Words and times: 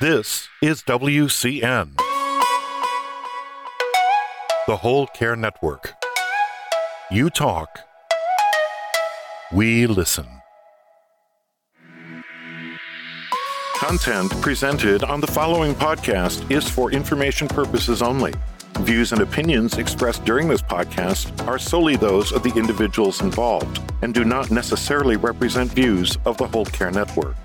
This 0.00 0.48
is 0.62 0.82
WCN, 0.84 1.94
the 4.66 4.76
Whole 4.76 5.06
Care 5.08 5.36
Network. 5.36 5.92
You 7.10 7.28
talk, 7.28 7.80
we 9.52 9.86
listen. 9.86 10.26
Content 13.74 14.30
presented 14.40 15.04
on 15.04 15.20
the 15.20 15.26
following 15.26 15.74
podcast 15.74 16.50
is 16.50 16.66
for 16.66 16.90
information 16.90 17.46
purposes 17.46 18.00
only. 18.00 18.32
Views 18.78 19.12
and 19.12 19.20
opinions 19.20 19.76
expressed 19.76 20.24
during 20.24 20.48
this 20.48 20.62
podcast 20.62 21.46
are 21.46 21.58
solely 21.58 21.96
those 21.96 22.32
of 22.32 22.42
the 22.42 22.54
individuals 22.58 23.20
involved 23.20 23.82
and 24.00 24.14
do 24.14 24.24
not 24.24 24.50
necessarily 24.50 25.16
represent 25.16 25.70
views 25.72 26.16
of 26.24 26.38
the 26.38 26.46
Whole 26.46 26.64
Care 26.64 26.90
Network. 26.90 27.36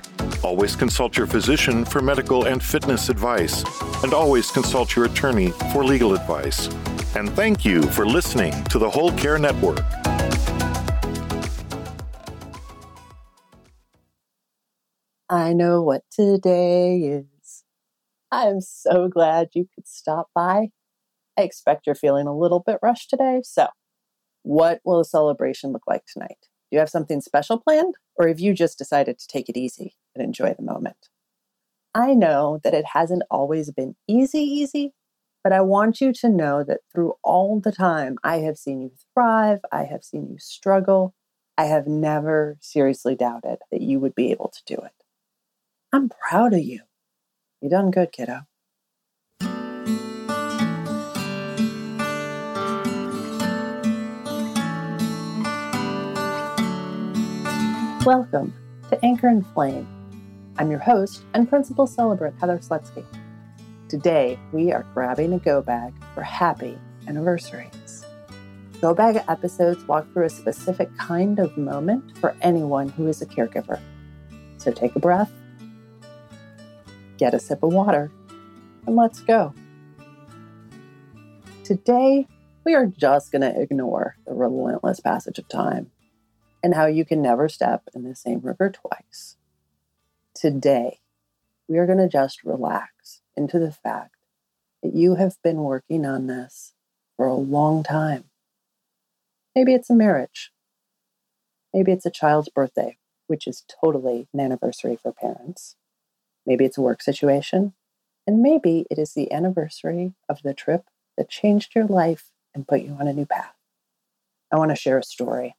Always 0.46 0.75
consult 0.75 1.18
your 1.18 1.25
physician 1.25 1.83
for 1.83 2.04
medical 2.04 2.46
and 2.46 2.61
fitness 2.61 3.10
advice, 3.10 3.64
and 4.04 4.14
always 4.14 4.51
consult 4.51 4.96
your 4.96 5.06
attorney 5.06 5.50
for 5.74 5.83
legal 5.83 6.14
advice. 6.14 6.68
And 7.15 7.32
thank 7.32 7.65
you 7.65 7.82
for 7.82 8.06
listening 8.06 8.54
to 8.65 8.78
the 8.78 8.87
Whole 8.87 9.11
Care 9.14 9.39
Network. 9.39 9.82
I 15.28 15.54
know 15.54 15.82
what 15.82 16.04
today 16.11 17.00
is. 17.00 17.64
I 18.29 18.43
am 18.43 18.62
so 18.62 19.07
glad 19.07 19.50
you 19.56 19.68
could 19.73 19.87
stop 19.87 20.28
by. 20.36 20.70
I 21.36 21.42
expect 21.42 21.87
you're 21.87 21.96
feeling 21.96 22.28
a 22.28 22.37
little 22.37 22.59
bit 22.59 22.78
rushed 22.84 23.09
today. 23.09 23.42
So, 23.43 23.70
what 24.43 24.79
will 24.86 25.00
the 25.00 25.06
celebration 25.06 25.71
look 25.71 25.87
like 25.87 26.04
tonight? 26.06 26.37
Do 26.69 26.75
you 26.75 26.79
have 26.79 26.89
something 26.89 27.21
special 27.21 27.60
planned, 27.60 27.96
or 28.15 28.28
have 28.28 28.39
you 28.39 28.54
just 28.54 28.78
decided 28.78 29.19
to 29.19 29.28
take 29.28 29.50
it 29.50 29.57
easy 29.57 29.96
and 30.14 30.23
enjoy 30.23 30.54
the 30.54 30.64
moment? 30.64 31.10
I 31.93 32.14
know 32.14 32.59
that 32.64 32.73
it 32.73 32.86
hasn't 32.94 33.23
always 33.31 33.72
been 33.72 33.95
easy, 34.08 34.40
easy, 34.40 34.94
but 35.44 35.53
I 35.53 35.62
want 35.62 36.02
you 36.02 36.12
to 36.12 36.30
know 36.30 36.64
that 36.64 36.81
through 36.92 37.14
all 37.23 37.59
the 37.59 37.72
time 37.72 38.17
I 38.23 38.38
have 38.40 38.58
seen 38.58 38.81
you 38.81 38.92
thrive, 39.14 39.59
I 39.72 39.84
have 39.84 40.03
seen 40.03 40.28
you 40.28 40.38
struggle, 40.40 41.14
I 41.58 41.66
have 41.66 41.88
never 41.88 42.58
seriously 42.59 43.16
doubted 43.16 43.59
that 43.72 43.81
you 43.81 44.00
would 44.00 44.16
be 44.16 44.31
able 44.31 44.50
to 44.50 44.62
do 44.66 44.81
it. 44.81 44.92
I'm 45.94 46.09
proud 46.09 46.53
of 46.53 46.59
you. 46.59 46.81
You 47.62 47.70
done 47.70 47.92
good, 47.92 48.12
kiddo. 48.12 48.42
Welcome 58.06 58.53
to 58.92 59.03
Anchor 59.03 59.30
and 59.30 59.44
Flame. 59.44 59.88
I'm 60.59 60.70
your 60.70 60.80
host 60.80 61.23
and 61.34 61.50
principal 61.50 61.88
celebrant, 61.88 62.39
Heather 62.39 62.59
Slutsky. 62.59 63.03
Today, 63.89 64.38
we 64.52 64.72
are 64.72 64.86
grabbing 64.94 65.34
a 65.34 65.39
go 65.39 65.64
bag 65.64 65.92
for 66.14 66.22
happy 66.22 66.78
anniversaries. 67.08 68.06
Go 68.80 68.94
bag 68.94 69.23
episodes 69.28 69.84
walk 69.88 70.06
through 70.14 70.25
a 70.25 70.30
specific 70.30 70.95
kind 71.00 71.39
of 71.39 71.58
moment 71.58 72.16
for 72.20 72.36
anyone 72.44 72.89
who 72.89 73.08
is 73.08 73.23
a 73.23 73.25
caregiver. 73.25 73.81
So 74.59 74.72
take 74.72 74.95
a 74.95 75.00
breath, 75.00 75.31
get 77.17 77.34
a 77.34 77.40
sip 77.40 77.64
of 77.64 77.73
water, 77.73 78.12
and 78.86 78.95
let's 78.95 79.19
go. 79.22 79.52
Today, 81.64 82.28
we 82.66 82.75
are 82.75 82.86
just 82.86 83.31
going 83.31 83.42
to 83.42 83.59
ignore 83.59 84.16
the 84.28 84.36
relentless 84.36 85.00
passage 85.00 85.40
of 85.40 85.47
time 85.47 85.90
and 86.66 86.74
how 86.74 86.88
you 86.88 87.06
can 87.06 87.22
never 87.22 87.48
step 87.48 87.84
in 87.94 88.02
the 88.02 88.16
same 88.16 88.40
river 88.40 88.72
twice. 88.72 89.38
Today, 90.34 91.00
we 91.68 91.78
are 91.78 91.86
going 91.86 92.00
to 92.00 92.10
just 92.10 92.44
relax 92.44 93.22
into 93.38 93.60
the 93.60 93.72
fact 93.72 94.16
that 94.82 94.96
you 94.96 95.14
have 95.14 95.38
been 95.44 95.58
working 95.58 96.08
on 96.08 96.26
this 96.26 96.74
for 97.16 97.28
a 97.28 97.36
long 97.36 97.84
time. 97.84 98.24
Maybe 99.56 99.75
it's 99.75 99.92
a 99.92 99.96
marriage. 99.96 100.52
Maybe 101.72 101.92
it's 101.92 102.08
a 102.08 102.09
child's 102.09 102.50
birthday, 102.50 102.98
which 103.28 103.46
is 103.46 103.64
totally 103.80 104.28
an 104.34 104.40
anniversary 104.40 104.98
for 105.00 105.12
parents. 105.12 105.75
Maybe 106.48 106.66
it's 106.66 106.80
a 106.80 106.81
work 106.81 107.04
situation. 107.04 107.74
And 108.25 108.42
maybe 108.42 108.88
it 108.90 108.98
is 108.98 109.14
the 109.14 109.31
anniversary 109.31 110.16
of 110.28 110.42
the 110.42 110.56
trip 110.56 110.86
that 111.16 111.30
changed 111.30 111.75
your 111.75 111.86
life 111.86 112.31
and 112.56 112.68
put 112.68 112.81
you 112.81 112.98
on 113.00 113.08
a 113.08 113.14
new 113.14 113.28
path. 113.28 113.54
I 114.52 114.58
want 114.58 114.72
to 114.72 114.75
share 114.75 114.98
a 114.98 115.04
story. 115.04 115.56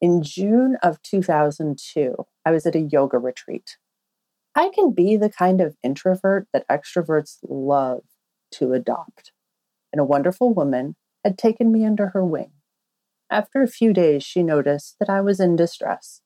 In 0.00 0.22
June 0.22 0.76
of 0.82 1.00
2002, 1.02 2.26
I 2.44 2.50
was 2.50 2.66
at 2.66 2.74
a 2.74 2.80
yoga 2.80 3.18
retreat. 3.18 3.78
I 4.54 4.70
can 4.74 4.92
be 4.92 5.16
the 5.16 5.30
kind 5.30 5.60
of 5.60 5.76
introvert 5.82 6.48
that 6.52 6.68
extroverts 6.68 7.38
love 7.42 8.02
to 8.52 8.74
adopt. 8.74 9.32
And 9.92 10.00
a 10.00 10.04
wonderful 10.04 10.52
woman 10.52 10.96
had 11.24 11.38
taken 11.38 11.72
me 11.72 11.84
under 11.84 12.08
her 12.08 12.24
wing. 12.24 12.52
After 13.30 13.62
a 13.62 13.68
few 13.68 13.94
days, 13.94 14.22
she 14.22 14.42
noticed 14.42 14.96
that 15.00 15.08
I 15.08 15.22
was 15.22 15.40
in 15.40 15.56
distress, 15.56 16.20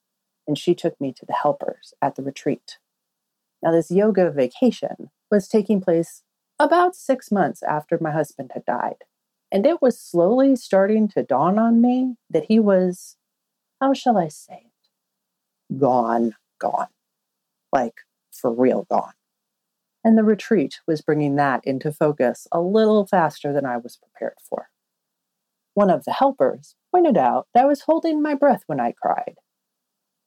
and 0.47 0.59
she 0.59 0.75
took 0.75 1.01
me 1.01 1.13
to 1.17 1.25
the 1.25 1.33
helpers 1.33 1.95
at 2.03 2.17
the 2.17 2.23
retreat. 2.23 2.79
Now, 3.63 3.71
this 3.71 3.91
yoga 3.91 4.31
vacation 4.31 5.11
was 5.31 5.49
taking 5.49 5.81
place 5.81 6.23
about 6.59 6.97
six 6.97 7.31
months 7.31 7.63
after 7.63 7.99
my 8.01 8.11
husband 8.11 8.51
had 8.55 8.65
died. 8.65 9.05
And 9.53 9.65
it 9.65 9.81
was 9.81 10.01
slowly 10.01 10.57
starting 10.57 11.09
to 11.09 11.23
dawn 11.23 11.59
on 11.59 11.81
me 11.81 12.17
that 12.29 12.47
he 12.49 12.59
was 12.59 13.17
how 13.81 13.95
shall 13.95 14.19
I 14.19 14.29
say 14.29 14.67
it? 14.67 15.79
Gone, 15.79 16.35
gone. 16.59 16.89
Like 17.73 17.95
for 18.33 18.53
real 18.53 18.87
gone. 18.91 19.13
And 20.03 20.17
the 20.17 20.25
retreat 20.25 20.81
was 20.87 21.03
bringing 21.03 21.37
that 21.37 21.61
into 21.65 21.93
focus 21.93 22.47
a 22.53 22.61
little 22.61 23.07
faster 23.07 23.53
than 23.53 23.67
I 23.67 23.77
was 23.77 23.97
prepared 23.97 24.39
for. 24.49 24.69
One 25.75 25.91
of 25.91 26.05
the 26.05 26.13
helpers 26.13 26.75
pointed 26.91 27.17
out 27.17 27.49
that 27.55 27.65
I 27.65 27.67
was 27.67 27.83
holding 27.83 28.23
my 28.23 28.35
breath 28.35 28.63
when 28.67 28.81
I 28.81 28.95
cried. 29.01 29.37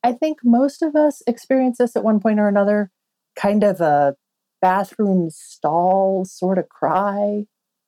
I 0.03 0.13
think 0.13 0.39
most 0.43 0.81
of 0.81 0.95
us 0.95 1.21
experience 1.27 1.77
this 1.77 1.95
at 1.95 2.03
one 2.03 2.19
point 2.19 2.39
or 2.39 2.47
another, 2.47 2.91
kind 3.35 3.63
of 3.63 3.81
a 3.81 4.15
bathroom 4.61 5.29
stall 5.29 6.23
sort 6.25 6.57
of 6.57 6.69
cry 6.69 7.45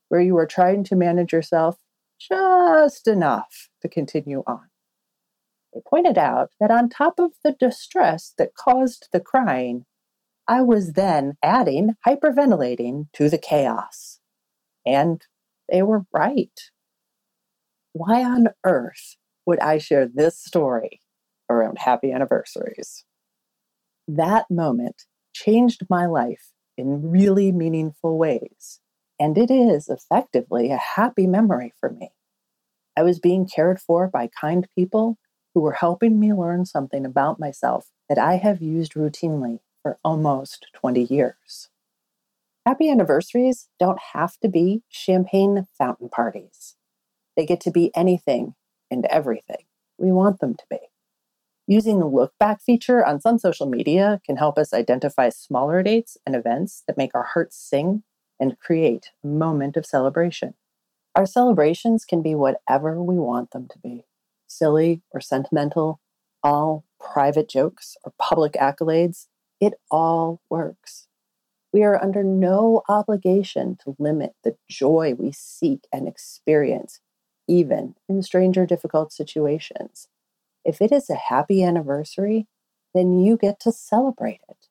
where 0.09 0.21
you 0.21 0.37
are 0.37 0.47
trying 0.47 0.83
to 0.85 0.95
manage 0.95 1.33
yourself 1.33 1.77
just 2.19 3.07
enough 3.07 3.69
to 3.81 3.87
continue 3.87 4.43
on. 4.47 4.67
Pointed 5.83 6.17
out 6.17 6.51
that 6.59 6.71
on 6.71 6.89
top 6.89 7.19
of 7.19 7.31
the 7.43 7.51
distress 7.51 8.33
that 8.37 8.55
caused 8.55 9.09
the 9.11 9.19
crying, 9.19 9.85
I 10.47 10.61
was 10.61 10.93
then 10.93 11.37
adding 11.43 11.95
hyperventilating 12.07 13.07
to 13.13 13.29
the 13.29 13.37
chaos. 13.37 14.19
And 14.85 15.21
they 15.69 15.81
were 15.81 16.05
right. 16.13 16.59
Why 17.93 18.23
on 18.23 18.49
earth 18.63 19.15
would 19.45 19.59
I 19.59 19.77
share 19.79 20.07
this 20.07 20.39
story 20.39 21.01
around 21.49 21.79
happy 21.79 22.11
anniversaries? 22.11 23.05
That 24.07 24.45
moment 24.49 25.03
changed 25.33 25.87
my 25.89 26.05
life 26.05 26.51
in 26.77 27.09
really 27.09 27.51
meaningful 27.51 28.17
ways. 28.17 28.79
And 29.19 29.37
it 29.37 29.49
is 29.49 29.87
effectively 29.87 30.71
a 30.71 30.77
happy 30.77 31.25
memory 31.25 31.73
for 31.79 31.89
me. 31.89 32.11
I 32.97 33.03
was 33.03 33.19
being 33.19 33.47
cared 33.47 33.79
for 33.79 34.07
by 34.07 34.29
kind 34.39 34.67
people 34.75 35.17
who 35.55 35.61
were 35.61 35.71
helping 35.71 36.19
me 36.19 36.33
learn 36.33 36.65
something 36.65 37.05
about 37.05 37.39
myself 37.39 37.89
that 38.09 38.19
I 38.19 38.35
have 38.35 38.61
used 38.61 38.93
routinely 38.93 39.59
for 39.81 39.97
almost 40.03 40.67
20 40.73 41.03
years. 41.03 41.69
Happy 42.65 42.89
anniversaries 42.89 43.69
don't 43.79 43.99
have 44.13 44.37
to 44.41 44.49
be 44.49 44.83
champagne 44.89 45.65
fountain 45.77 46.09
parties. 46.09 46.75
They 47.37 47.45
get 47.45 47.61
to 47.61 47.71
be 47.71 47.91
anything 47.95 48.55
and 48.91 49.05
everything 49.05 49.63
we 49.97 50.11
want 50.11 50.41
them 50.41 50.55
to 50.55 50.63
be. 50.69 50.79
Using 51.67 51.99
the 51.99 52.05
look 52.05 52.33
back 52.37 52.61
feature 52.61 53.03
on 53.03 53.21
some 53.21 53.39
social 53.39 53.65
media 53.65 54.19
can 54.25 54.35
help 54.35 54.57
us 54.57 54.73
identify 54.73 55.29
smaller 55.29 55.81
dates 55.81 56.17
and 56.25 56.35
events 56.35 56.83
that 56.85 56.97
make 56.97 57.15
our 57.15 57.29
hearts 57.33 57.57
sing 57.57 58.03
and 58.39 58.59
create 58.59 59.11
a 59.23 59.27
moment 59.27 59.77
of 59.77 59.85
celebration. 59.85 60.55
Our 61.15 61.25
celebrations 61.25 62.03
can 62.03 62.21
be 62.21 62.35
whatever 62.35 63.01
we 63.01 63.15
want 63.15 63.51
them 63.51 63.69
to 63.69 63.79
be 63.79 64.03
silly 64.57 65.01
or 65.11 65.21
sentimental, 65.21 65.99
all 66.43 66.85
private 66.99 67.49
jokes 67.49 67.97
or 68.03 68.13
public 68.19 68.53
accolades, 68.53 69.27
it 69.59 69.73
all 69.89 70.41
works. 70.49 71.07
We 71.73 71.83
are 71.83 72.01
under 72.01 72.23
no 72.23 72.83
obligation 72.87 73.77
to 73.83 73.95
limit 73.99 74.33
the 74.43 74.55
joy 74.69 75.13
we 75.17 75.31
seek 75.31 75.87
and 75.91 76.07
experience, 76.07 77.01
even 77.47 77.95
in 78.07 78.21
strange 78.21 78.57
or 78.57 78.65
difficult 78.65 79.11
situations. 79.11 80.07
If 80.63 80.81
it 80.81 80.91
is 80.91 81.09
a 81.09 81.15
happy 81.15 81.63
anniversary, 81.63 82.47
then 82.93 83.19
you 83.19 83.37
get 83.37 83.59
to 83.61 83.71
celebrate 83.71 84.39
it. 84.47 84.67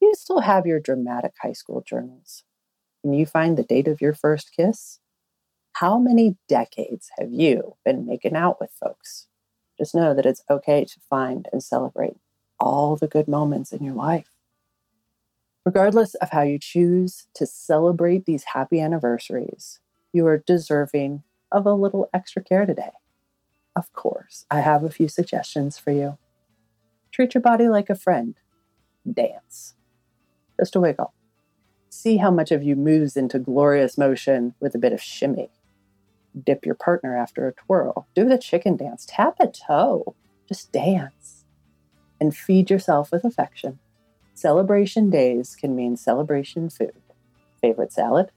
You 0.00 0.14
still 0.14 0.40
have 0.40 0.66
your 0.66 0.78
dramatic 0.78 1.32
high 1.42 1.52
school 1.52 1.80
journals. 1.80 2.44
Can 3.02 3.12
you 3.14 3.26
find 3.26 3.56
the 3.56 3.62
date 3.62 3.88
of 3.88 4.00
your 4.00 4.14
first 4.14 4.50
kiss? 4.54 5.00
How 5.72 5.98
many 5.98 6.36
decades 6.48 7.10
have 7.18 7.32
you 7.32 7.76
been 7.84 8.06
making 8.06 8.36
out 8.36 8.60
with 8.60 8.70
folks? 8.72 9.26
Just 9.78 9.94
know 9.94 10.12
that 10.12 10.26
it's 10.26 10.42
okay 10.50 10.84
to 10.84 11.00
find 11.08 11.48
and 11.52 11.62
celebrate 11.62 12.16
all 12.58 12.96
the 12.96 13.06
good 13.06 13.26
moments 13.26 13.72
in 13.72 13.82
your 13.82 13.94
life. 13.94 14.28
Regardless 15.64 16.14
of 16.16 16.30
how 16.30 16.42
you 16.42 16.58
choose 16.58 17.26
to 17.34 17.46
celebrate 17.46 18.26
these 18.26 18.44
happy 18.52 18.80
anniversaries, 18.80 19.80
you 20.12 20.26
are 20.26 20.38
deserving 20.38 21.22
of 21.50 21.66
a 21.66 21.72
little 21.72 22.08
extra 22.12 22.42
care 22.42 22.66
today. 22.66 22.92
Of 23.74 23.92
course, 23.92 24.44
I 24.50 24.60
have 24.60 24.84
a 24.84 24.90
few 24.90 25.08
suggestions 25.08 25.78
for 25.78 25.92
you. 25.92 26.18
Treat 27.12 27.34
your 27.34 27.40
body 27.40 27.68
like 27.68 27.88
a 27.88 27.94
friend. 27.94 28.34
Dance. 29.10 29.74
Just 30.58 30.76
a 30.76 30.80
wiggle. 30.80 31.14
See 31.88 32.18
how 32.18 32.30
much 32.30 32.50
of 32.50 32.62
you 32.62 32.76
moves 32.76 33.16
into 33.16 33.38
glorious 33.38 33.96
motion 33.96 34.54
with 34.60 34.74
a 34.74 34.78
bit 34.78 34.92
of 34.92 35.00
shimmy. 35.02 35.50
Dip 36.44 36.64
your 36.64 36.74
partner 36.74 37.16
after 37.16 37.48
a 37.48 37.52
twirl. 37.52 38.06
Do 38.14 38.28
the 38.28 38.38
chicken 38.38 38.76
dance. 38.76 39.06
Tap 39.08 39.36
a 39.40 39.48
toe. 39.48 40.14
Just 40.48 40.72
dance. 40.72 41.44
And 42.20 42.36
feed 42.36 42.70
yourself 42.70 43.10
with 43.10 43.24
affection. 43.24 43.78
Celebration 44.34 45.10
days 45.10 45.56
can 45.56 45.74
mean 45.74 45.96
celebration 45.96 46.70
food. 46.70 46.92
Favorite 47.60 47.92
salad, 47.92 48.30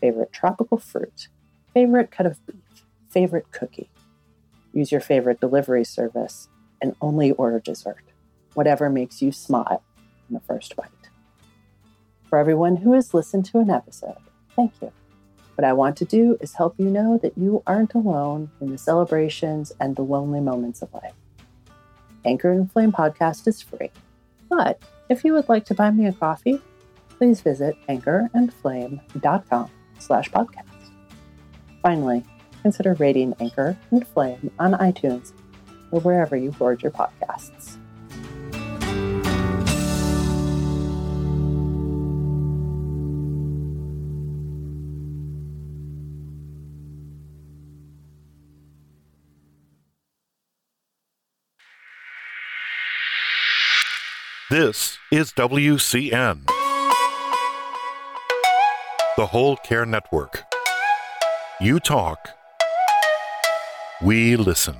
favorite 0.00 0.32
tropical 0.32 0.78
fruit, 0.78 1.28
favorite 1.74 2.10
cut 2.10 2.26
of 2.26 2.44
beef, 2.46 2.84
favorite 3.10 3.50
cookie. 3.50 3.90
Use 4.72 4.92
your 4.92 5.00
favorite 5.00 5.40
delivery 5.40 5.84
service 5.84 6.48
and 6.80 6.94
only 7.00 7.32
order 7.32 7.58
dessert, 7.58 8.04
whatever 8.54 8.88
makes 8.88 9.20
you 9.20 9.32
smile 9.32 9.82
in 10.28 10.34
the 10.34 10.40
first 10.40 10.76
bite. 10.76 10.88
For 12.28 12.38
everyone 12.38 12.76
who 12.76 12.92
has 12.92 13.14
listened 13.14 13.46
to 13.46 13.58
an 13.58 13.70
episode, 13.70 14.18
thank 14.54 14.72
you. 14.82 14.92
What 15.58 15.66
I 15.66 15.72
want 15.72 15.96
to 15.96 16.04
do 16.04 16.38
is 16.40 16.54
help 16.54 16.76
you 16.78 16.84
know 16.84 17.18
that 17.18 17.36
you 17.36 17.64
aren't 17.66 17.94
alone 17.94 18.48
in 18.60 18.70
the 18.70 18.78
celebrations 18.78 19.72
and 19.80 19.96
the 19.96 20.02
lonely 20.02 20.38
moments 20.38 20.82
of 20.82 20.94
life. 20.94 21.14
Anchor 22.24 22.52
and 22.52 22.70
Flame 22.70 22.92
podcast 22.92 23.48
is 23.48 23.60
free, 23.60 23.90
but 24.48 24.80
if 25.08 25.24
you 25.24 25.32
would 25.32 25.48
like 25.48 25.64
to 25.64 25.74
buy 25.74 25.90
me 25.90 26.06
a 26.06 26.12
coffee, 26.12 26.62
please 27.08 27.40
visit 27.40 27.76
anchorandflame.com 27.88 29.70
slash 29.98 30.30
podcast. 30.30 30.92
Finally, 31.82 32.22
consider 32.62 32.94
rating 32.94 33.34
Anchor 33.40 33.76
and 33.90 34.06
Flame 34.06 34.52
on 34.60 34.74
iTunes 34.74 35.32
or 35.90 35.98
wherever 36.02 36.36
you 36.36 36.52
hoard 36.52 36.84
your 36.84 36.92
podcasts. 36.92 37.78
This 54.50 54.96
is 55.12 55.30
WCN, 55.32 56.46
the 59.18 59.26
Whole 59.26 59.56
Care 59.56 59.84
Network. 59.84 60.44
You 61.60 61.78
talk, 61.78 62.30
we 64.02 64.36
listen. 64.36 64.76